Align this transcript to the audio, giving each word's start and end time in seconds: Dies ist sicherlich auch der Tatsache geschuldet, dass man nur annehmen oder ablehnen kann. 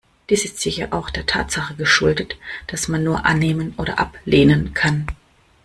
Dies 0.31 0.45
ist 0.45 0.59
sicherlich 0.59 0.93
auch 0.93 1.11
der 1.11 1.27
Tatsache 1.27 1.75
geschuldet, 1.75 2.35
dass 2.65 2.87
man 2.87 3.03
nur 3.03 3.23
annehmen 3.27 3.75
oder 3.77 3.99
ablehnen 3.99 4.73
kann. 4.73 5.05